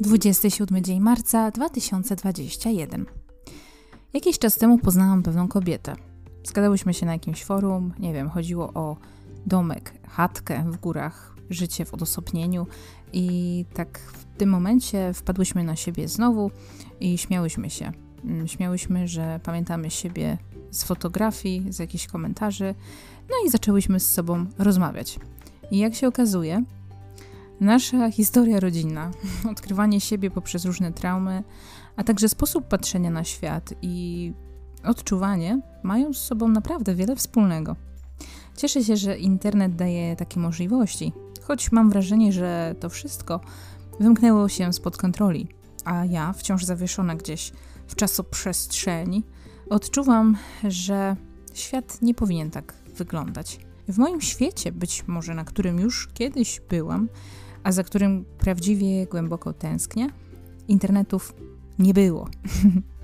[0.00, 3.06] 27 dzień marca 2021.
[4.12, 5.96] Jakiś czas temu poznałam pewną kobietę.
[6.44, 8.96] Zgadałyśmy się na jakimś forum, nie wiem, chodziło o
[9.46, 12.66] domek, chatkę w górach, życie w odosobnieniu
[13.12, 16.50] i tak w tym momencie wpadłyśmy na siebie znowu
[17.00, 17.92] i śmiałyśmy się.
[18.24, 20.38] Mm, śmiałyśmy, że pamiętamy siebie
[20.70, 22.74] z fotografii, z jakichś komentarzy,
[23.30, 25.18] no i zaczęłyśmy z sobą rozmawiać.
[25.70, 26.64] I jak się okazuje,
[27.60, 29.10] Nasza historia rodzinna,
[29.50, 31.44] odkrywanie siebie poprzez różne traumy,
[31.96, 34.32] a także sposób patrzenia na świat i
[34.84, 37.76] odczuwanie mają z sobą naprawdę wiele wspólnego.
[38.56, 43.40] Cieszę się, że internet daje takie możliwości, choć mam wrażenie, że to wszystko
[44.00, 45.48] wymknęło się spod kontroli,
[45.84, 47.52] a ja, wciąż zawieszona gdzieś
[47.86, 49.24] w czasoprzestrzeni,
[49.70, 50.36] odczuwam,
[50.68, 51.16] że
[51.54, 53.60] świat nie powinien tak wyglądać.
[53.88, 57.08] W moim świecie, być może na którym już kiedyś byłam,
[57.64, 60.08] a za którym prawdziwie głęboko tęsknię,
[60.68, 61.34] internetów
[61.78, 62.28] nie było.